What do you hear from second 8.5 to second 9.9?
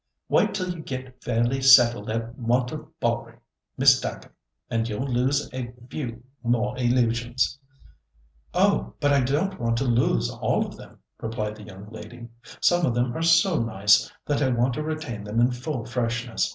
"Oh! but I don't want to